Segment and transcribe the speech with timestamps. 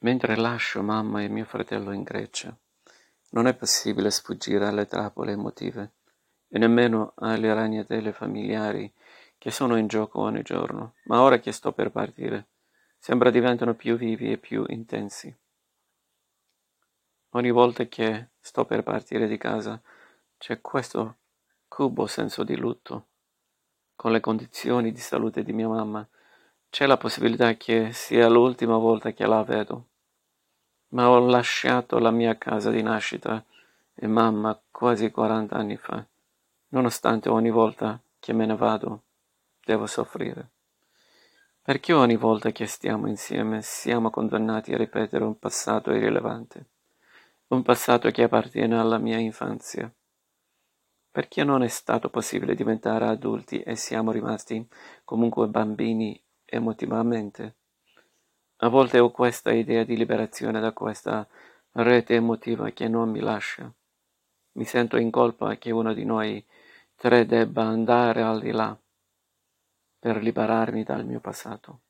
[0.00, 2.56] Mentre lascio mamma e mio fratello in Grecia,
[3.30, 5.92] non è possibile sfuggire alle trappole emotive
[6.46, 8.92] e nemmeno alle ragnatele familiari
[9.36, 12.46] che sono in gioco ogni giorno, ma ora che sto per partire,
[12.96, 15.34] sembra diventano più vivi e più intensi.
[17.30, 19.80] Ogni volta che sto per partire di casa
[20.38, 21.16] c'è questo
[21.66, 23.06] cubo senso di lutto.
[23.96, 26.08] Con le condizioni di salute di mia mamma
[26.70, 29.86] c'è la possibilità che sia l'ultima volta che la vedo.
[30.88, 33.44] Ma ho lasciato la mia casa di nascita
[33.94, 36.04] e mamma quasi 40 anni fa,
[36.68, 39.02] nonostante ogni volta che me ne vado
[39.64, 40.50] devo soffrire.
[41.62, 46.66] Perché ogni volta che stiamo insieme siamo condannati a ripetere un passato irrilevante?
[47.48, 49.90] un passato che appartiene alla mia infanzia.
[51.10, 54.66] Perché non è stato possibile diventare adulti e siamo rimasti
[55.04, 57.56] comunque bambini emotivamente?
[58.56, 61.26] A volte ho questa idea di liberazione da questa
[61.72, 63.72] rete emotiva che non mi lascia.
[64.52, 66.44] Mi sento in colpa che uno di noi
[66.96, 68.76] tre debba andare al di là
[70.00, 71.80] per liberarmi dal mio passato.